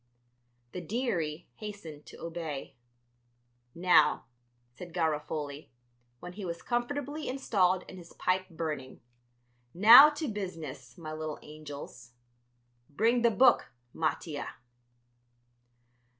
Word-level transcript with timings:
The 0.71 0.81
"dearie" 0.81 1.47
hastened 1.57 2.07
to 2.07 2.17
obey. 2.19 2.75
"Now," 3.75 4.25
said 4.75 4.95
Garofoli, 4.95 5.69
when 6.19 6.33
he 6.33 6.43
was 6.43 6.63
comfortably 6.63 7.27
installed 7.27 7.83
and 7.87 7.99
his 7.99 8.13
pipe 8.13 8.49
burning; 8.49 9.01
"now 9.75 10.09
to 10.09 10.27
business, 10.27 10.97
my 10.97 11.13
little 11.13 11.37
angels. 11.43 12.13
Bring 12.89 13.21
the 13.21 13.29
book, 13.29 13.71
Mattia." 13.93 14.55